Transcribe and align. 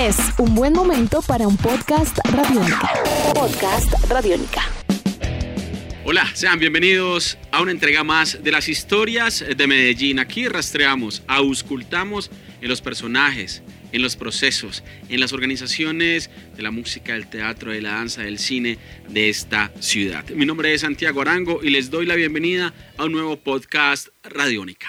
Es 0.00 0.16
un 0.38 0.54
buen 0.54 0.72
momento 0.72 1.20
para 1.20 1.46
un 1.46 1.58
podcast 1.58 2.16
radiónica. 2.32 2.90
Podcast 3.34 3.92
radiónica. 4.08 4.62
Hola, 6.06 6.26
sean 6.32 6.58
bienvenidos 6.58 7.36
a 7.52 7.60
una 7.60 7.72
entrega 7.72 8.02
más 8.02 8.42
de 8.42 8.50
las 8.50 8.70
historias 8.70 9.44
de 9.54 9.66
Medellín. 9.66 10.18
Aquí 10.18 10.48
rastreamos, 10.48 11.22
auscultamos 11.26 12.30
en 12.62 12.70
los 12.70 12.80
personajes, 12.80 13.62
en 13.92 14.00
los 14.00 14.16
procesos, 14.16 14.82
en 15.10 15.20
las 15.20 15.34
organizaciones 15.34 16.30
de 16.56 16.62
la 16.62 16.70
música, 16.70 17.12
del 17.12 17.28
teatro, 17.28 17.70
de 17.70 17.82
la 17.82 17.90
danza, 17.90 18.22
del 18.22 18.38
cine 18.38 18.78
de 19.10 19.28
esta 19.28 19.70
ciudad. 19.80 20.26
Mi 20.30 20.46
nombre 20.46 20.72
es 20.72 20.80
Santiago 20.80 21.20
Arango 21.20 21.60
y 21.62 21.68
les 21.68 21.90
doy 21.90 22.06
la 22.06 22.14
bienvenida 22.14 22.72
a 22.96 23.04
un 23.04 23.12
nuevo 23.12 23.36
podcast 23.36 24.08
Radiónica. 24.24 24.88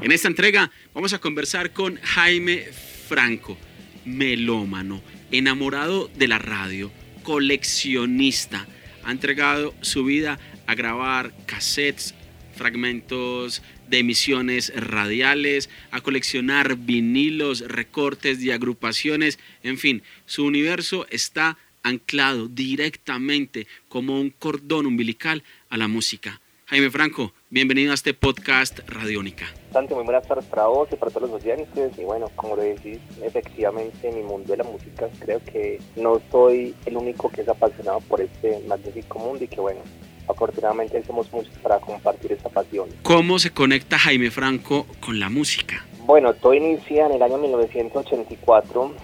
En 0.00 0.12
esta 0.12 0.28
entrega 0.28 0.70
vamos 0.94 1.12
a 1.12 1.18
conversar 1.18 1.72
con 1.72 1.96
Jaime 1.96 2.68
Franco, 3.08 3.58
melómano, 4.04 5.02
enamorado 5.30 6.08
de 6.16 6.28
la 6.28 6.38
radio, 6.38 6.90
coleccionista. 7.22 8.66
Ha 9.04 9.12
entregado 9.12 9.74
su 9.80 10.04
vida 10.04 10.38
a 10.66 10.74
grabar 10.74 11.32
cassettes, 11.46 12.14
fragmentos 12.54 13.62
de 13.88 13.98
emisiones 13.98 14.72
radiales, 14.76 15.68
a 15.90 16.00
coleccionar 16.00 16.76
vinilos, 16.76 17.60
recortes 17.60 18.40
de 18.40 18.52
agrupaciones, 18.52 19.38
en 19.62 19.78
fin, 19.78 20.02
su 20.26 20.44
universo 20.44 21.06
está 21.10 21.58
anclado 21.82 22.48
directamente 22.48 23.66
como 23.88 24.20
un 24.20 24.30
cordón 24.30 24.86
umbilical 24.86 25.42
a 25.70 25.76
la 25.76 25.88
música. 25.88 26.40
Jaime 26.70 26.88
Franco, 26.88 27.32
bienvenido 27.48 27.90
a 27.90 27.94
este 27.96 28.14
podcast 28.14 28.78
Radiónica. 28.86 29.44
Santi, 29.72 29.92
muy 29.92 30.04
buenas 30.04 30.24
tardes 30.24 30.44
para 30.44 30.66
vos 30.66 30.88
y 30.92 30.94
para 30.94 31.10
todos 31.10 31.28
los 31.28 31.42
oyentes. 31.42 31.98
Y 31.98 32.04
bueno, 32.04 32.30
como 32.36 32.54
lo 32.54 32.62
decís, 32.62 33.00
efectivamente 33.20 34.08
en 34.08 34.18
mi 34.18 34.22
mundo 34.22 34.52
de 34.52 34.58
la 34.58 34.62
música 34.62 35.08
creo 35.18 35.40
que 35.44 35.80
no 35.96 36.22
soy 36.30 36.72
el 36.86 36.96
único 36.96 37.28
que 37.28 37.40
es 37.40 37.48
apasionado 37.48 37.98
por 38.02 38.20
este 38.20 38.60
magnífico 38.68 39.18
mundo 39.18 39.42
y 39.42 39.48
que 39.48 39.60
bueno, 39.60 39.80
afortunadamente 40.28 41.02
somos 41.04 41.32
muchos 41.32 41.52
para 41.58 41.80
compartir 41.80 42.30
esta 42.30 42.48
pasión. 42.48 42.88
¿Cómo 43.02 43.40
se 43.40 43.50
conecta 43.50 43.98
Jaime 43.98 44.30
Franco 44.30 44.86
con 45.00 45.18
la 45.18 45.28
música? 45.28 45.84
Bueno, 46.06 46.34
todo 46.34 46.54
inicia 46.54 47.06
en 47.06 47.14
el 47.14 47.22
año 47.24 47.38
1984 47.38 48.94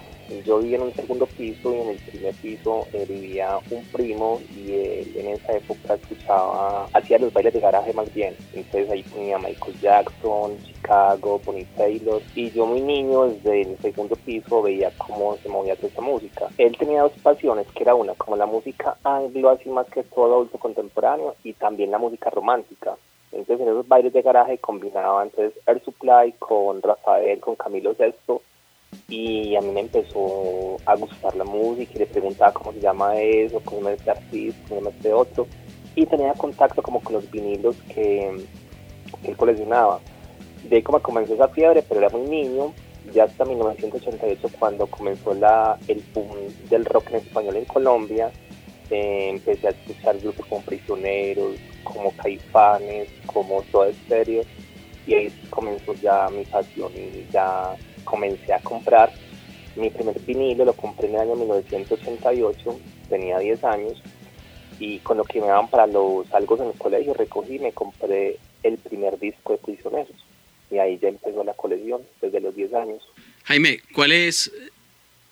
yo 0.45 0.59
vivía 0.59 0.77
en 0.77 0.83
un 0.83 0.93
segundo 0.93 1.25
piso 1.25 1.73
y 1.73 1.79
en 1.79 1.89
el 1.89 1.97
primer 1.97 2.33
piso 2.35 2.87
eh, 2.93 3.05
vivía 3.07 3.57
un 3.71 3.83
primo 3.85 4.41
y 4.55 4.73
él 4.73 5.13
en 5.15 5.27
esa 5.27 5.53
época 5.53 5.93
escuchaba, 5.95 6.87
hacía 6.93 7.19
los 7.19 7.31
bailes 7.31 7.53
de 7.53 7.59
garaje 7.59 7.93
más 7.93 8.13
bien. 8.13 8.35
Entonces 8.53 8.89
ahí 8.89 9.03
ponía 9.03 9.37
Michael 9.37 9.79
Jackson, 9.79 10.57
Chicago, 10.65 11.39
Bonnie 11.45 11.67
Taylor 11.77 12.21
y 12.35 12.51
yo 12.51 12.65
muy 12.65 12.81
niño 12.81 13.25
desde 13.25 13.61
el 13.61 13.77
segundo 13.77 14.15
piso 14.15 14.61
veía 14.61 14.91
cómo 14.97 15.37
se 15.37 15.49
movía 15.49 15.75
toda 15.75 15.89
esa 15.89 16.01
música. 16.01 16.47
Él 16.57 16.77
tenía 16.77 17.03
dos 17.03 17.13
pasiones, 17.23 17.67
que 17.73 17.83
era 17.83 17.95
una, 17.95 18.13
como 18.15 18.35
la 18.35 18.45
música 18.45 18.97
anglo, 19.03 19.49
así 19.49 19.69
más 19.69 19.87
que 19.87 20.03
todo 20.03 20.35
adulto 20.35 20.57
contemporáneo 20.57 21.35
y 21.43 21.53
también 21.53 21.91
la 21.91 21.97
música 21.97 22.29
romántica. 22.29 22.95
Entonces 23.31 23.65
en 23.65 23.73
esos 23.73 23.87
bailes 23.87 24.13
de 24.13 24.21
garaje 24.21 24.57
combinaba 24.57 25.23
entonces 25.23 25.53
Air 25.67 25.81
Supply 25.83 26.33
con 26.39 26.81
Rafael, 26.81 27.39
con 27.39 27.55
Camilo 27.55 27.93
Sesto 27.93 28.41
y 29.07 29.55
a 29.55 29.61
mí 29.61 29.71
me 29.71 29.81
empezó 29.81 30.77
a 30.85 30.95
gustar 30.95 31.35
la 31.35 31.45
música 31.45 31.91
y 31.95 31.99
le 31.99 32.05
preguntaba 32.07 32.51
cómo 32.53 32.73
se 32.73 32.81
llama 32.81 33.19
eso, 33.19 33.61
cómo 33.63 33.89
es 33.89 33.99
este 33.99 34.11
artista, 34.11 34.59
cómo 34.69 34.89
es 34.89 34.95
este 34.95 35.13
otro 35.13 35.47
y 35.97 36.05
tenía 36.05 36.33
contacto 36.33 36.83
como 36.83 37.01
con 37.01 37.13
los 37.13 37.29
vinilos 37.31 37.75
que, 37.89 38.29
él 39.23 39.35
coleccionaba. 39.35 39.99
De 40.69 40.75
ahí 40.75 40.83
como 40.83 41.01
comenzó 41.01 41.33
esa 41.33 41.47
fiebre, 41.47 41.81
pero 41.81 42.01
era 42.01 42.09
muy 42.09 42.29
niño, 42.29 42.71
ya 43.13 43.23
hasta 43.23 43.45
1988 43.45 44.47
cuando 44.59 44.85
comenzó 44.85 45.33
la, 45.33 45.75
el 45.87 46.03
boom 46.13 46.27
del 46.69 46.85
rock 46.85 47.09
en 47.09 47.15
español 47.15 47.55
en 47.55 47.65
Colombia, 47.65 48.31
eh, 48.91 49.29
empecé 49.29 49.67
a 49.67 49.71
escuchar 49.71 50.19
grupos 50.19 50.45
como 50.45 50.61
Prisioneros, 50.61 51.55
como 51.83 52.11
Caifanes, 52.11 53.09
como 53.25 53.63
Soda 53.71 53.91
Stereo 54.05 54.43
y 55.07 55.13
ahí 55.15 55.33
comenzó 55.49 55.93
ya 55.95 56.29
mi 56.29 56.43
pasión 56.43 56.91
y 56.95 57.25
ya 57.31 57.75
comencé 58.03 58.53
a 58.53 58.59
comprar 58.59 59.11
mi 59.77 59.89
primer 59.89 60.19
vinilo, 60.21 60.65
lo 60.65 60.73
compré 60.73 61.07
en 61.07 61.15
el 61.15 61.21
año 61.21 61.35
1988, 61.35 62.79
tenía 63.09 63.39
10 63.39 63.63
años, 63.63 64.01
y 64.79 64.99
con 64.99 65.17
lo 65.17 65.23
que 65.23 65.39
me 65.39 65.47
daban 65.47 65.69
para 65.69 65.87
los 65.87 66.31
algo 66.33 66.57
en 66.57 66.69
el 66.69 66.77
colegio 66.77 67.13
recogí 67.13 67.55
y 67.55 67.59
me 67.59 67.71
compré 67.71 68.37
el 68.63 68.77
primer 68.77 69.19
disco 69.19 69.53
de 69.53 69.59
Prisioneros. 69.59 70.15
Y 70.69 70.79
ahí 70.79 70.99
ya 71.01 71.07
empezó 71.07 71.43
la 71.43 71.53
colección 71.53 72.01
desde 72.21 72.41
los 72.41 72.55
10 72.55 72.73
años. 72.73 73.03
Jaime, 73.45 73.79
¿cuál 73.93 74.11
es 74.11 74.51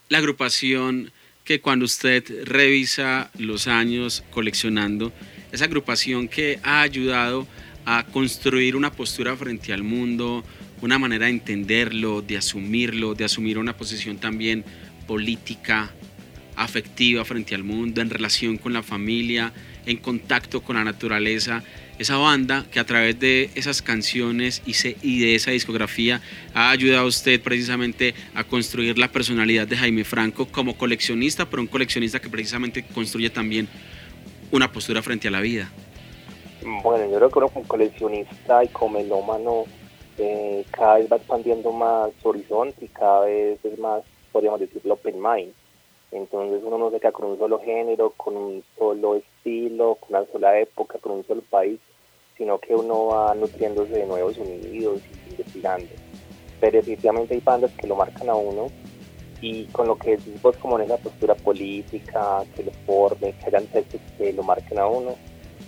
la 0.09 0.19
agrupación 0.19 1.12
que 1.44 1.59
cuando 1.59 1.85
usted 1.85 2.24
revisa 2.46 3.30
los 3.38 3.68
años 3.68 4.24
coleccionando, 4.31 5.12
esa 5.52 5.66
agrupación 5.66 6.28
que 6.28 6.59
ha 6.64 6.81
ayudado 6.81 7.46
a 7.85 8.03
construir 8.03 8.75
una 8.75 8.91
postura 8.91 9.35
frente 9.35 9.72
al 9.72 9.84
mundo, 9.84 10.44
una 10.81 11.00
manera 11.00 11.25
de 11.25 11.31
entenderlo, 11.31 12.22
de 12.22 12.38
asumirlo, 12.38 13.13
de 13.13 13.25
asumir 13.25 13.57
una 13.57 13.78
posición 13.78 14.18
también 14.18 14.66
política, 15.07 15.91
afectiva 16.56 17.23
frente 17.25 17.53
al 17.53 17.63
mundo, 17.63 18.01
en 18.01 18.09
relación 18.09 18.57
con 18.57 18.73
la 18.73 18.81
familia, 18.81 19.53
en 19.85 19.97
contacto 19.97 20.62
con 20.62 20.75
la 20.75 20.84
naturaleza. 20.84 21.63
Esa 22.00 22.18
banda 22.18 22.66
que 22.69 22.79
a 22.79 22.85
través 22.85 23.19
de 23.19 23.50
esas 23.56 23.81
canciones 23.81 24.62
y 24.66 25.19
de 25.19 25.35
esa 25.35 25.52
discografía 25.52 26.22
ha 26.53 26.72
ayudado 26.72 27.03
a 27.03 27.07
usted 27.07 27.40
precisamente 27.40 28.13
a 28.34 28.44
construir 28.44 28.97
la 28.97 29.12
personalidad 29.12 29.67
de 29.67 29.78
Jaime 29.78 30.03
Franco 30.03 30.47
como 30.47 30.75
coleccionista, 30.78 31.50
pero 31.50 31.62
un 31.62 31.67
coleccionista 31.67 32.19
que 32.19 32.29
precisamente 32.29 32.84
construye 32.84 33.29
también 33.29 33.69
una 34.52 34.72
postura 34.72 35.02
frente 35.02 35.29
a 35.29 35.31
la 35.31 35.41
vida. 35.41 35.72
Bueno, 36.66 37.06
yo 37.12 37.30
creo 37.30 37.48
que 37.48 37.53
como 37.53 37.68
coleccionista 37.68 38.64
y 38.64 38.70
como 38.70 38.98
melómano 38.98 39.66
eh, 40.18 40.66
cada 40.72 40.96
vez 40.96 41.12
va 41.12 41.18
expandiendo 41.18 41.72
más 41.72 42.09
horizonte 42.24 42.86
y 42.86 42.88
cada 42.88 43.26
vez 43.26 43.64
es 43.64 43.78
más, 43.78 44.03
podríamos 44.31 44.59
decirlo, 44.59 44.96
open 44.96 45.22
mind. 45.22 45.53
Entonces 46.12 46.64
uno 46.64 46.80
no 46.80 46.90
se 46.90 47.00
queda 47.00 47.12
con 47.12 47.26
un 47.26 47.38
solo 47.38 47.59
género, 47.59 48.14
con 48.18 48.36
un 48.36 48.64
solo 48.80 49.16
estilo, 49.16 49.96
con 50.00 50.18
una 50.18 50.26
sola 50.31 50.59
época, 50.59 50.98
con 50.98 51.12
un 51.12 51.28
solo 51.28 51.44
país, 51.48 51.80
sino 52.36 52.58
que 52.58 52.74
uno 52.74 53.08
va 53.08 53.36
nutriéndose 53.36 53.94
de 53.94 54.08
nuevos 54.08 54.36
sonidos 54.36 55.02
y 55.28 55.32
investigando. 55.32 55.90
Pero 56.59 56.78
definitivamente 56.78 57.36
hay 57.36 57.42
bandas 57.42 57.72
que 57.74 57.86
lo 57.86 57.96
marcan 57.96 58.28
a 58.28 58.36
uno 58.36 58.72
y 59.40 59.66
con 59.66 59.88
lo 59.88 59.97
que 59.97 60.18
decís 60.18 60.42
vos 60.42 60.58
como 60.58 60.80
en 60.80 60.86
esa 60.86 60.97
postura 60.97 61.36
política, 61.36 62.44
que 62.56 62.64
lo 62.64 62.72
forme, 62.88 63.34
que 63.34 63.46
hayan 63.46 63.68
textos 63.68 64.02
que 64.18 64.34
lo 64.34 64.42
marquen 64.42 64.80
a 64.80 64.88
uno, 64.88 65.16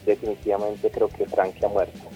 definitivamente 0.08 0.90
creo 0.90 1.10
que 1.10 1.26
Frankie 1.26 1.66
ha 1.66 1.70
muerto 1.70 2.10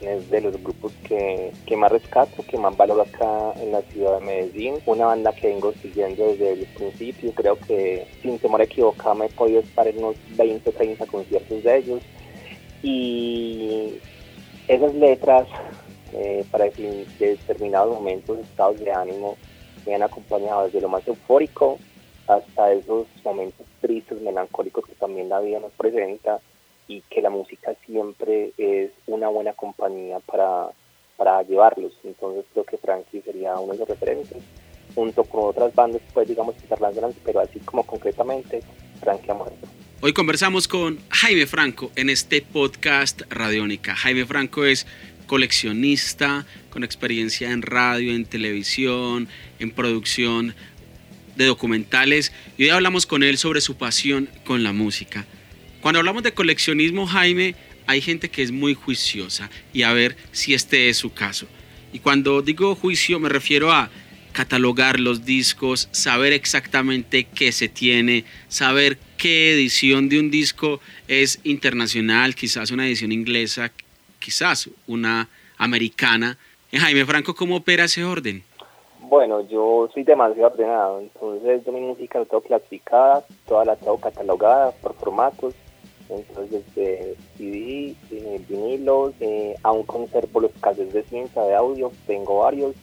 es 0.00 0.30
de 0.30 0.40
los 0.40 0.62
grupos 0.62 0.92
que, 1.04 1.52
que 1.66 1.76
más 1.76 1.90
rescato, 1.90 2.44
que 2.48 2.58
más 2.58 2.76
valoro 2.76 3.02
acá 3.02 3.52
en 3.60 3.72
la 3.72 3.82
ciudad 3.82 4.18
de 4.18 4.26
Medellín. 4.26 4.74
Una 4.86 5.06
banda 5.06 5.32
que 5.32 5.48
vengo 5.48 5.72
siguiendo 5.74 6.26
desde 6.26 6.52
el 6.52 6.66
principio, 6.66 7.32
creo 7.32 7.58
que 7.58 8.06
sin 8.22 8.38
temor 8.38 8.60
a 8.60 8.64
equivocarme 8.64 9.26
he 9.26 9.30
podido 9.30 9.60
estar 9.60 9.86
en 9.86 9.98
unos 9.98 10.16
20 10.36 10.70
o 10.70 10.72
30 10.72 11.06
conciertos 11.06 11.62
de 11.62 11.76
ellos. 11.76 12.02
Y 12.82 13.98
esas 14.68 14.94
letras, 14.94 15.48
eh, 16.12 16.44
para 16.50 16.66
determinados 16.66 17.94
momentos, 17.94 18.38
estados 18.38 18.78
de 18.80 18.92
ánimo, 18.92 19.36
me 19.86 19.94
han 19.94 20.02
acompañado 20.02 20.64
desde 20.64 20.80
lo 20.80 20.88
más 20.88 21.06
eufórico 21.06 21.78
hasta 22.26 22.72
esos 22.72 23.06
momentos 23.24 23.66
tristes, 23.80 24.20
melancólicos 24.20 24.84
que 24.84 24.94
también 24.94 25.28
la 25.28 25.40
vida 25.40 25.60
nos 25.60 25.72
presenta 25.72 26.40
y 26.88 27.00
que 27.02 27.20
la 27.20 27.30
música 27.30 27.74
siempre 27.84 28.52
es 28.56 28.90
una 29.06 29.28
buena 29.28 29.52
compañía 29.52 30.20
para, 30.20 30.68
para 31.16 31.42
llevarlos. 31.42 31.92
Entonces 32.04 32.44
creo 32.52 32.64
que 32.64 32.78
Frankie 32.78 33.22
sería 33.22 33.58
uno 33.58 33.72
de 33.72 33.80
los 33.80 33.88
referentes, 33.88 34.42
junto 34.94 35.24
con 35.24 35.50
otras 35.50 35.74
bandas, 35.74 36.00
pues 36.14 36.28
digamos 36.28 36.54
que 36.54 36.76
las 36.80 36.94
grandes, 36.94 37.18
pero 37.24 37.40
así 37.40 37.58
como 37.60 37.84
concretamente, 37.84 38.60
Frankie 39.00 39.30
ha 39.30 39.34
muerto. 39.34 39.66
Hoy 40.02 40.12
conversamos 40.12 40.68
con 40.68 40.98
Jaime 41.08 41.46
Franco 41.46 41.90
en 41.96 42.10
este 42.10 42.42
podcast 42.42 43.22
Radiónica. 43.30 43.96
Jaime 43.96 44.26
Franco 44.26 44.64
es 44.64 44.86
coleccionista 45.26 46.46
con 46.70 46.84
experiencia 46.84 47.50
en 47.50 47.62
radio, 47.62 48.12
en 48.12 48.26
televisión, 48.26 49.28
en 49.58 49.70
producción 49.70 50.54
de 51.36 51.46
documentales 51.46 52.32
y 52.56 52.64
hoy 52.64 52.70
hablamos 52.70 53.06
con 53.06 53.22
él 53.22 53.38
sobre 53.38 53.60
su 53.60 53.76
pasión 53.76 54.28
con 54.44 54.62
la 54.62 54.72
música. 54.72 55.26
Cuando 55.86 56.00
hablamos 56.00 56.24
de 56.24 56.34
coleccionismo, 56.34 57.06
Jaime, 57.06 57.54
hay 57.86 58.00
gente 58.00 58.28
que 58.28 58.42
es 58.42 58.50
muy 58.50 58.74
juiciosa 58.74 59.48
y 59.72 59.84
a 59.84 59.92
ver 59.92 60.16
si 60.32 60.52
este 60.52 60.88
es 60.88 60.96
su 60.96 61.14
caso. 61.14 61.46
Y 61.92 62.00
cuando 62.00 62.42
digo 62.42 62.74
juicio 62.74 63.20
me 63.20 63.28
refiero 63.28 63.70
a 63.70 63.88
catalogar 64.32 64.98
los 64.98 65.24
discos, 65.24 65.88
saber 65.92 66.32
exactamente 66.32 67.28
qué 67.32 67.52
se 67.52 67.68
tiene, 67.68 68.24
saber 68.48 68.98
qué 69.16 69.52
edición 69.52 70.08
de 70.08 70.18
un 70.18 70.28
disco 70.28 70.80
es 71.06 71.38
internacional, 71.44 72.34
quizás 72.34 72.72
una 72.72 72.84
edición 72.84 73.12
inglesa, 73.12 73.70
quizás 74.18 74.68
una 74.88 75.28
americana. 75.56 76.36
Eh, 76.72 76.78
Jaime 76.78 77.06
Franco, 77.06 77.32
¿cómo 77.32 77.58
opera 77.58 77.84
ese 77.84 78.02
orden? 78.02 78.42
Bueno, 79.02 79.46
yo 79.48 79.88
soy 79.94 80.02
demasiado 80.02 80.48
ordenado, 80.48 80.98
entonces 80.98 81.64
yo 81.64 81.70
mi 81.70 81.78
música 81.78 82.18
la 82.18 82.24
tengo 82.24 82.40
clasificada, 82.40 83.24
toda 83.46 83.64
la 83.64 83.76
tengo 83.76 84.00
catalogada 84.00 84.72
por 84.82 84.96
formatos, 84.96 85.54
entonces 86.08 86.64
desde 86.74 87.16
CD, 87.36 87.94
eh, 88.10 88.40
vinilos, 88.48 89.14
eh, 89.20 89.54
aún 89.62 89.82
conservo 89.84 90.40
los 90.40 90.52
cassettes 90.60 90.92
de 90.92 91.02
cinta 91.04 91.44
de 91.44 91.54
audio, 91.54 91.90
tengo 92.06 92.38
varios, 92.38 92.74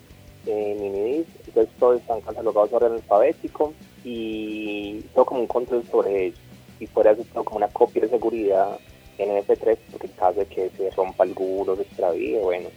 eh, 0.46 0.78
mini 0.80 1.26
entonces 1.48 1.74
todos 1.80 2.02
están 2.02 2.22
catalogados 2.22 2.70
en 2.72 2.76
orden 2.76 2.94
alfabético 2.94 3.74
y 4.04 5.00
tengo 5.14 5.26
como 5.26 5.42
un 5.42 5.48
control 5.48 5.84
sobre 5.90 6.26
ellos. 6.26 6.40
Y 6.80 6.88
por 6.88 7.08
eso 7.08 7.24
tengo 7.24 7.46
como 7.46 7.58
una 7.58 7.68
copia 7.70 8.02
de 8.02 8.10
seguridad 8.10 8.78
en 9.18 9.30
MP3 9.30 9.78
porque 9.92 10.08
en 10.08 10.14
caso 10.14 10.40
de 10.40 10.46
que 10.48 10.70
se 10.72 10.90
rompa 10.92 11.24
alguno, 11.24 11.76
se 11.76 11.84
extravíe, 11.84 12.40
bueno, 12.40 12.70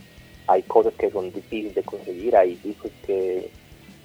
hay 0.46 0.62
cosas 0.62 0.94
que 0.94 1.10
son 1.10 1.32
difíciles 1.32 1.74
de 1.74 1.82
conseguir, 1.82 2.36
hay 2.36 2.54
discos 2.56 2.92
que 3.04 3.50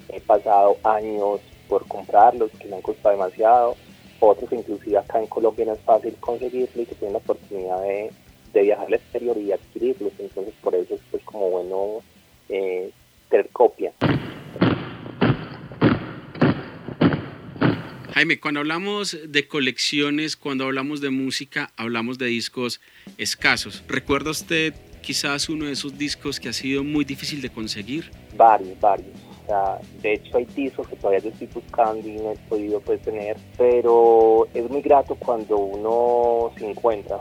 he 0.09 0.21
pasado 0.21 0.77
años 0.83 1.39
por 1.67 1.87
comprarlos, 1.87 2.51
que 2.59 2.67
me 2.67 2.77
han 2.77 2.81
costado 2.81 3.15
demasiado, 3.15 3.75
otros 4.21 4.51
inclusive 4.51 4.97
acá 4.97 5.19
en 5.19 5.27
Colombia 5.27 5.65
no 5.65 5.73
es 5.73 5.79
fácil 5.81 6.15
conseguirlos 6.19 6.75
y 6.75 6.85
que 6.85 6.95
tienen 6.95 7.13
la 7.13 7.19
oportunidad 7.19 7.81
de, 7.81 8.11
viajar 8.61 8.87
al 8.87 8.93
exterior 8.93 9.37
y 9.37 9.51
adquirirlos, 9.51 10.13
entonces 10.19 10.53
por 10.61 10.75
eso 10.75 10.95
es 10.95 11.01
pues 11.09 11.23
como 11.23 11.49
bueno 11.49 12.03
eh, 12.49 12.91
tener 13.29 13.49
copia. 13.49 13.93
Jaime, 18.13 18.39
cuando 18.39 18.59
hablamos 18.59 19.17
de 19.25 19.47
colecciones, 19.47 20.35
cuando 20.35 20.65
hablamos 20.65 20.99
de 20.99 21.09
música, 21.09 21.71
hablamos 21.77 22.17
de 22.17 22.27
discos 22.27 22.81
escasos. 23.17 23.83
¿Recuerda 23.87 24.31
usted 24.31 24.73
quizás 25.01 25.49
uno 25.49 25.65
de 25.65 25.71
esos 25.71 25.97
discos 25.97 26.39
que 26.39 26.49
ha 26.49 26.53
sido 26.53 26.83
muy 26.83 27.05
difícil 27.05 27.41
de 27.41 27.49
conseguir? 27.49 28.11
Varios, 28.35 28.79
varios. 28.79 29.30
De 30.01 30.13
hecho 30.13 30.37
hay 30.37 30.45
discos 30.45 30.87
que 30.87 30.95
todavía 30.95 31.29
estoy 31.29 31.47
buscando 31.47 32.07
y 32.07 32.13
no 32.13 32.31
he 32.31 32.37
podido 32.49 32.79
pues, 32.81 33.01
tener, 33.01 33.37
pero 33.57 34.47
es 34.53 34.69
muy 34.69 34.81
grato 34.81 35.15
cuando 35.15 35.57
uno 35.57 36.51
se 36.57 36.69
encuentra 36.69 37.19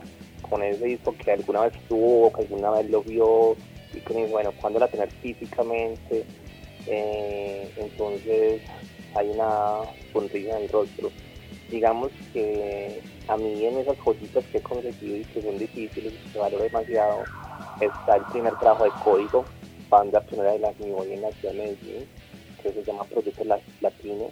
con 0.49 0.63
ese 0.63 0.85
disco 0.85 1.15
que 1.17 1.33
alguna 1.33 1.63
vez 1.63 1.73
tuvo, 1.89 2.33
que 2.33 2.43
alguna 2.43 2.71
vez 2.71 2.91
lo 2.91 3.03
vio 3.03 3.57
y 3.95 4.01
que 4.01 4.27
bueno, 4.27 4.53
cuando 4.61 4.79
la 4.79 4.89
tener 4.89 5.11
físicamente, 5.11 6.25
eh, 6.87 7.71
entonces 7.77 8.63
hay 9.15 9.31
una 9.31 9.81
sonrisa 10.13 10.57
en 10.57 10.65
el 10.65 10.69
rostro. 10.69 11.11
Digamos 11.71 12.11
que 12.33 13.01
a 13.29 13.37
mí 13.37 13.65
en 13.65 13.79
esas 13.79 13.97
joyitas 13.99 14.45
que 14.47 14.59
he 14.59 14.63
conseguido 14.63 15.17
y 15.17 15.25
que 15.25 15.43
son 15.43 15.59
difíciles, 15.59 16.13
que 16.33 16.39
valoro 16.39 16.65
demasiado, 16.65 17.25
está 17.81 18.17
el 18.17 18.25
primer 18.25 18.57
trabajo 18.59 18.85
de 18.85 18.91
código, 19.05 19.45
banda 19.89 20.21
primera 20.21 20.53
de 20.53 20.59
la 20.61 20.73
que 20.73 20.93
hoy 20.93 21.13
en 21.13 21.23
la 21.23 21.33
ciudad 21.33 21.55
de 21.55 21.59
Medellín, 21.59 22.09
que 22.63 22.73
se 22.73 22.85
llama 22.85 23.05
Proyecto 23.05 23.45
Latino. 23.45 24.31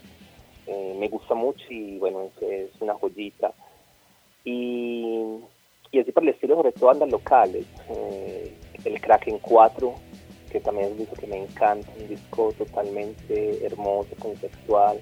Eh, 0.67 0.97
me 0.99 1.09
gusta 1.09 1.35
mucho 1.35 1.65
y 1.71 1.99
bueno, 1.99 2.31
es 2.41 2.71
una 2.81 2.95
joyita. 2.95 3.53
Y, 4.45 5.39
así 5.93 6.13
por 6.13 6.23
el 6.23 6.31
estilo, 6.31 6.57
sobre 6.57 6.73
todo 6.73 6.87
bandas 6.87 7.11
locales. 7.11 7.67
Eh, 7.91 8.55
el 8.85 9.01
Kraken 9.01 9.39
4, 9.39 9.95
que 10.51 10.61
también 10.61 10.87
es 10.87 10.93
un 10.93 10.99
disco 10.99 11.17
que 11.17 11.27
me 11.27 11.43
encanta, 11.43 11.91
un 11.99 12.09
disco 12.09 12.53
totalmente 12.57 13.65
hermoso, 13.65 14.15
conceptual, 14.19 15.01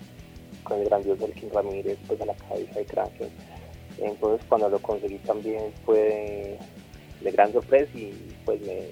con 0.63 0.81
el 0.81 0.87
grandioso 0.87 1.27
Elkin 1.27 1.51
Ramírez 1.51 1.99
pues 2.07 2.21
a 2.21 2.27
la 2.27 2.35
cabeza 2.35 2.79
de 2.79 2.87
Kraken. 2.87 3.29
Entonces 3.99 4.47
cuando 4.49 4.69
lo 4.69 4.79
conseguí 4.81 5.19
también 5.19 5.73
fue 5.85 6.59
de 7.21 7.31
gran 7.31 7.53
sorpresa 7.53 7.91
y 7.97 8.13
pues 8.45 8.61
me 8.63 8.89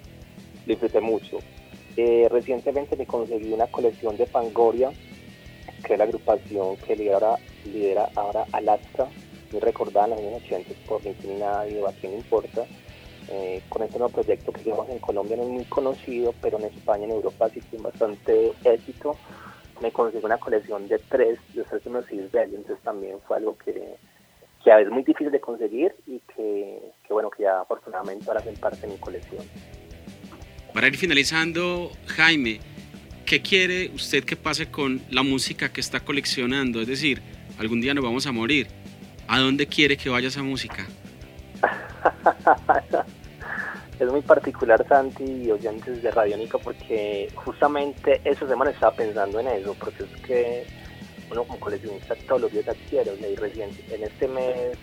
disfruté 0.67 1.01
mucho. 1.01 1.39
Eh, 1.97 2.29
recientemente 2.31 2.97
me 2.97 3.07
conseguí 3.07 3.53
una 3.53 3.67
colección 3.67 4.17
de 4.17 4.27
Fangoria, 4.27 4.91
que 5.85 5.93
es 5.93 5.99
la 5.99 6.05
agrupación 6.05 6.77
que 6.79 6.97
lidera, 6.97 8.09
ahora 8.15 8.45
Alaska, 8.53 9.09
muy 9.53 9.61
recordada 9.61 10.07
en 10.07 10.11
los 10.11 10.21
años 10.21 10.43
80 10.45 10.75
por 10.87 11.03
Nadie 11.39 11.81
o 11.81 11.89
a 11.89 11.93
quién 11.93 12.15
importa. 12.15 12.65
Eh, 13.31 13.63
con 13.69 13.83
este 13.83 13.99
nuevo 13.99 14.13
proyecto 14.13 14.53
que 14.53 14.63
llevamos 14.63 14.91
en 14.91 14.99
Colombia 14.99 15.37
no 15.37 15.45
es 15.45 15.49
muy 15.49 15.65
conocido, 15.65 16.35
pero 16.43 16.59
en 16.59 16.65
España 16.65 17.03
y 17.03 17.11
en 17.11 17.17
Europa 17.17 17.49
sí 17.51 17.61
tiene 17.61 17.85
bastante 17.85 18.53
éxito. 18.65 19.17
Me 19.81 19.93
conseguí 19.93 20.25
una 20.25 20.39
colección 20.39 20.89
de 20.89 20.99
tres, 20.99 21.39
de 21.55 21.65
tres 21.65 21.87
unos 21.87 22.05
entonces 22.11 22.79
también 22.83 23.19
fue 23.27 23.39
algo 23.39 23.57
que 23.57 23.97
que 24.65 24.73
a 24.73 24.77
veces 24.77 24.89
es 24.89 24.95
muy 24.95 25.03
difícil 25.03 25.31
de 25.31 25.41
conseguir 25.41 25.95
y 26.07 26.21
que, 26.21 26.81
bueno, 27.11 27.29
que 27.31 27.43
ya 27.43 27.61
afortunadamente 27.61 28.25
ahora 28.27 28.41
hacen 28.41 28.55
parte 28.55 28.81
de 28.81 28.95
mi 28.95 28.99
colección. 28.99 29.45
Para 30.75 30.89
ir 30.89 30.97
finalizando, 30.97 31.93
Jaime, 32.09 32.59
¿qué 33.25 33.41
quiere 33.41 33.93
usted 33.95 34.25
que 34.25 34.35
pase 34.35 34.67
con 34.67 35.01
la 35.09 35.23
música 35.23 35.73
que 35.73 35.81
está 35.81 36.01
coleccionando? 36.01 36.81
Es 36.81 36.89
decir, 36.89 37.23
algún 37.59 37.81
día 37.81 37.95
nos 37.95 38.03
vamos 38.03 38.27
a 38.27 38.33
morir. 38.33 38.67
¿A 39.29 39.39
dónde 39.39 39.69
quiere 39.69 39.97
que 39.97 40.11
vaya 40.11 40.27
esa 40.27 40.43
música? 40.43 40.85
es 44.01 44.09
muy 44.09 44.21
particular, 44.23 44.85
Santi, 44.89 45.23
y 45.45 45.51
oyentes 45.53 46.03
de 46.03 46.11
Radiónica, 46.11 46.59
porque 46.59 47.29
justamente 47.37 48.21
esa 48.25 48.49
semana 48.49 48.73
estaba 48.73 48.97
pensando 48.97 49.39
en 49.39 49.47
eso, 49.47 49.77
porque 49.79 50.03
es 50.03 50.21
que 50.23 50.67
uno 51.31 51.45
como 51.45 51.61
coleccionista 51.61 52.17
todos 52.27 52.43
los 52.43 52.53
días 52.53 52.67
adquiere, 52.67 53.13
o 53.13 53.17
sea, 53.17 53.29
y 53.29 53.37
reciente, 53.37 53.95
en 53.95 54.03
este 54.03 54.27
mes 54.27 54.77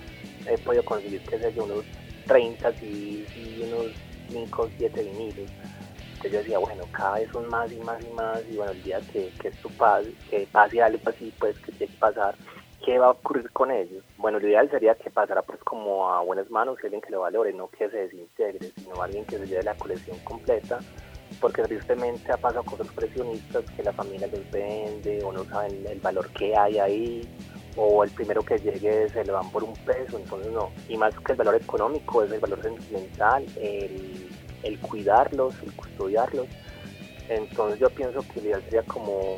he 0.48 0.58
podido 0.60 0.86
conseguir, 0.86 1.22
que 1.24 1.38
sé 1.38 1.54
unos 1.58 1.84
30 2.28 2.72
y, 2.82 3.26
unos 3.68 3.88
5 4.32 4.62
o 4.62 4.70
7 4.78 5.04
vinilos. 5.04 5.52
Entonces 6.24 6.34
yo 6.34 6.40
decía, 6.40 6.60
bueno, 6.60 6.84
cada 6.92 7.16
vez 7.16 7.32
son 7.32 7.50
más 7.50 7.72
y 7.72 7.78
más 7.78 8.04
y 8.04 8.14
más, 8.14 8.44
y 8.48 8.56
bueno, 8.56 8.74
el 8.74 8.84
día 8.84 9.00
que, 9.12 9.32
que 9.42 9.48
esto 9.48 9.70
pase, 9.76 10.14
que 10.30 10.48
pase 10.52 10.80
algo 10.80 11.00
así, 11.10 11.34
pues 11.40 11.58
que 11.58 11.72
tiene 11.72 11.92
que 11.92 12.00
pasar, 12.00 12.36
¿qué 12.86 13.00
va 13.00 13.08
a 13.08 13.12
ocurrir 13.12 13.50
con 13.50 13.72
ellos? 13.72 14.04
Bueno, 14.20 14.40
lo 14.40 14.48
ideal 14.48 14.70
sería 14.70 14.94
que 14.94 15.10
pasara 15.10 15.42
pues 15.42 15.60
como 15.64 16.14
a 16.14 16.22
buenas 16.22 16.52
manos 16.52 16.78
y 16.80 16.86
alguien 16.86 17.02
que 17.02 17.10
lo 17.10 17.22
valore, 17.22 17.54
no 17.54 17.70
que 17.70 17.90
se 17.90 17.98
desintegre, 17.98 18.70
sino 18.76 19.02
alguien 19.02 19.26
que 19.26 19.40
se 19.40 19.48
lleve 19.48 19.64
la 19.64 19.74
colección 19.74 20.20
completa 20.20 20.78
porque 21.40 21.64
tristemente 21.64 22.32
ha 22.32 22.38
pasado 22.38 22.64
con 22.66 22.78
los 22.78 22.92
coleccionistas 22.92 23.66
que 23.72 23.82
la 23.82 23.92
familia 23.92 24.28
les 24.28 24.52
vende 24.52 25.24
o 25.24 25.32
no 25.32 25.44
saben 25.46 25.84
el 25.88 26.00
valor 26.02 26.30
que 26.34 26.56
hay 26.56 26.78
ahí 26.78 27.28
o 27.78 28.04
el 28.04 28.12
primero 28.12 28.44
que 28.44 28.60
llegue 28.60 29.10
se 29.10 29.24
le 29.24 29.32
van 29.32 29.50
por 29.50 29.64
un 29.64 29.74
peso, 29.74 30.18
entonces 30.18 30.52
no. 30.52 30.70
Y 30.90 30.98
más 30.98 31.18
que 31.20 31.32
el 31.32 31.38
valor 31.38 31.56
económico 31.56 32.22
es 32.24 32.32
el 32.32 32.40
valor 32.40 32.62
sentimental, 32.62 33.46
el, 33.60 34.30
el 34.63 34.80
cuidarlos, 34.80 35.56
el 35.63 35.72
custodiarlos. 35.74 36.48
Entonces 37.30 37.80
yo 37.80 37.90
pienso 37.90 38.22
que 38.22 38.40
ideal 38.42 38.62
sería 38.63 38.84
como 38.84 39.38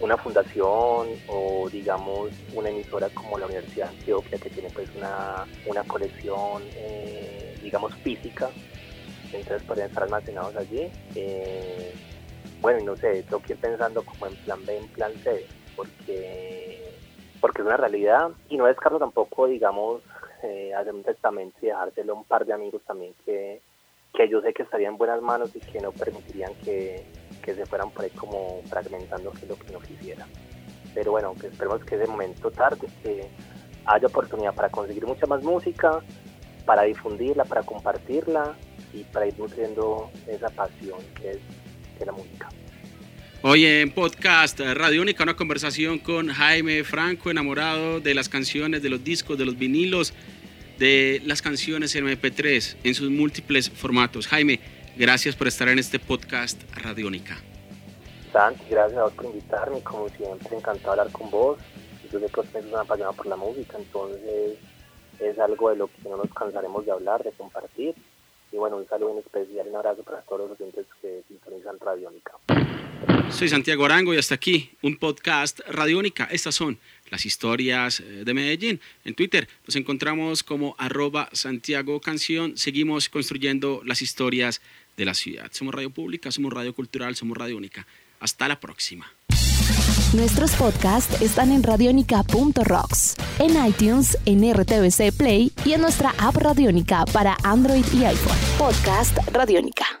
una 0.00 0.16
fundación 0.16 1.08
o 1.28 1.68
digamos 1.70 2.30
una 2.54 2.68
emisora 2.68 3.08
como 3.10 3.38
la 3.38 3.46
Universidad 3.46 3.90
de 3.90 3.98
Antioquia 3.98 4.38
que 4.38 4.50
tiene 4.50 4.70
pues 4.70 4.88
una, 4.96 5.44
una 5.66 5.82
colección 5.84 6.62
eh, 6.76 7.58
digamos 7.62 7.94
física 7.96 8.48
entonces 9.32 9.62
podrían 9.64 9.88
estar 9.88 10.04
almacenados 10.04 10.56
allí. 10.56 10.90
Eh, 11.14 11.94
bueno, 12.60 12.84
no 12.84 12.96
sé, 12.96 13.22
tengo 13.24 13.40
que 13.40 13.56
pensando 13.56 14.02
como 14.02 14.26
en 14.26 14.36
plan 14.36 14.64
B, 14.64 14.76
en 14.76 14.88
plan 14.88 15.12
C, 15.22 15.46
porque, 15.76 16.90
porque 17.40 17.62
es 17.62 17.66
una 17.66 17.76
realidad 17.76 18.30
y 18.48 18.56
no 18.56 18.66
descarto 18.66 18.98
tampoco, 18.98 19.46
digamos, 19.46 20.02
eh, 20.42 20.72
hacer 20.74 20.94
un 20.94 21.04
testamento 21.04 21.58
y 21.62 21.66
dejárselo 21.66 22.14
a 22.14 22.16
un 22.16 22.24
par 22.24 22.46
de 22.46 22.52
amigos 22.52 22.82
también 22.86 23.14
que, 23.24 23.60
que 24.14 24.28
yo 24.28 24.40
sé 24.40 24.52
que 24.52 24.62
estarían 24.62 24.92
en 24.92 24.98
buenas 24.98 25.22
manos 25.22 25.50
y 25.54 25.60
que 25.60 25.80
no 25.80 25.92
permitirían 25.92 26.54
que, 26.64 27.04
que 27.42 27.54
se 27.54 27.66
fueran 27.66 27.90
por 27.90 28.04
ahí 28.04 28.10
como 28.10 28.62
fragmentando 28.68 29.32
lo 29.48 29.56
que 29.56 29.72
no 29.72 29.78
quisiera. 29.80 30.26
Pero 30.94 31.12
bueno, 31.12 31.34
pues 31.34 31.52
esperemos 31.52 31.84
que 31.84 31.94
ese 31.94 32.06
momento 32.06 32.50
tarde, 32.50 32.88
que 33.02 33.28
haya 33.84 34.06
oportunidad 34.06 34.54
para 34.54 34.68
conseguir 34.68 35.06
mucha 35.06 35.26
más 35.26 35.42
música, 35.42 36.02
para 36.64 36.82
difundirla, 36.82 37.44
para 37.44 37.62
compartirla 37.62 38.54
y 38.92 39.02
para 39.04 39.26
ir 39.26 39.38
nutriendo 39.38 40.10
esa 40.26 40.48
pasión 40.50 40.98
que 41.20 41.30
es, 41.30 41.38
la 42.04 42.12
música. 42.12 42.48
Hoy 43.42 43.66
en 43.66 43.90
podcast 43.90 44.60
Radio 44.60 45.02
Única, 45.02 45.24
una 45.24 45.34
conversación 45.34 45.98
con 45.98 46.28
Jaime 46.28 46.84
Franco, 46.84 47.30
enamorado 47.30 48.00
de 48.00 48.14
las 48.14 48.28
canciones, 48.28 48.82
de 48.82 48.90
los 48.90 49.02
discos, 49.02 49.36
de 49.36 49.44
los 49.44 49.58
vinilos, 49.58 50.14
de 50.78 51.20
las 51.24 51.42
canciones 51.42 51.94
en 51.96 52.06
MP3 52.06 52.76
en 52.84 52.94
sus 52.94 53.10
múltiples 53.10 53.70
formatos. 53.70 54.26
Jaime, 54.26 54.60
gracias 54.96 55.36
por 55.36 55.48
estar 55.48 55.68
en 55.68 55.78
este 55.78 55.98
podcast 55.98 56.60
Radiónica. 56.74 57.36
Santi, 58.32 58.64
gracias 58.70 58.98
a 58.98 59.04
vos 59.04 59.12
por 59.14 59.26
invitarme. 59.26 59.80
Como 59.82 60.08
siempre, 60.10 60.56
encantado 60.56 60.94
de 60.94 61.00
hablar 61.00 61.12
con 61.12 61.30
vos. 61.30 61.58
Yo 62.12 62.20
sé 62.20 62.26
que 62.26 62.40
usted 62.40 62.60
es 62.60 62.66
una 62.66 62.80
apasionada 62.80 63.12
por 63.12 63.26
la 63.26 63.36
música, 63.36 63.76
entonces 63.76 64.56
es 65.20 65.38
algo 65.38 65.70
de 65.70 65.76
lo 65.76 65.88
que 65.88 66.08
no 66.08 66.16
nos 66.16 66.32
cansaremos 66.32 66.86
de 66.86 66.92
hablar, 66.92 67.22
de 67.22 67.32
compartir 67.32 67.94
y 68.50 68.56
bueno, 68.56 68.76
un 68.78 68.88
saludo 68.88 69.12
en 69.12 69.18
especial 69.18 69.66
y 69.66 69.70
un 69.70 69.76
abrazo 69.76 70.02
para 70.02 70.22
todos 70.22 70.48
los 70.48 70.60
oyentes 70.60 70.86
que 71.02 71.22
sintonizan 71.28 71.78
Radiónica. 71.78 72.32
Soy 73.30 73.48
Santiago 73.48 73.84
Arango 73.84 74.14
y 74.14 74.18
hasta 74.18 74.36
aquí 74.36 74.70
un 74.82 74.96
podcast 74.96 75.60
Radiónica. 75.68 76.24
Estas 76.30 76.54
son 76.54 76.78
las 77.10 77.26
historias 77.26 78.00
eh, 78.00 78.24
de 78.24 78.34
Medellín. 78.34 78.80
En 79.04 79.14
Twitter 79.14 79.48
nos 79.66 79.76
encontramos 79.76 80.42
como 80.42 80.74
arroba 80.78 81.28
Santiago 81.32 82.00
Canción. 82.00 82.56
Seguimos 82.56 83.08
construyendo 83.08 83.82
las 83.84 84.02
historias 84.02 84.60
de 84.96 85.04
la 85.04 85.14
ciudad. 85.14 85.50
Somos 85.52 85.74
Radio 85.74 85.90
Pública, 85.90 86.30
somos 86.32 86.52
Radio 86.52 86.74
Cultural, 86.74 87.16
somos 87.16 87.36
Radio 87.36 87.56
Única. 87.56 87.86
Hasta 88.20 88.48
la 88.48 88.58
próxima. 88.60 89.12
Nuestros 90.14 90.52
podcasts 90.52 91.20
están 91.20 91.52
en 91.52 91.62
radionica.rocks, 91.62 93.16
en 93.38 93.66
iTunes, 93.66 94.16
en 94.24 94.52
RTVC 94.52 95.12
Play 95.16 95.52
y 95.64 95.72
en 95.72 95.82
nuestra 95.82 96.14
app 96.18 96.36
Radionica 96.36 97.04
para 97.12 97.36
Android 97.44 97.84
y 97.92 98.04
iPhone. 98.04 98.38
Podcast 98.58 99.16
Radionica. 99.32 99.98